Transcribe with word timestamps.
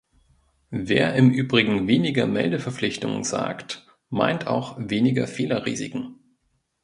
Wer 0.71 1.13
im 1.13 1.29
übrigen 1.29 1.87
weniger 1.87 2.25
Meldeverpflichtungen 2.25 3.23
sagt, 3.23 3.85
meint 4.09 4.47
auch 4.47 4.75
weniger 4.79 5.27
Fehlerrisiken. 5.27 6.15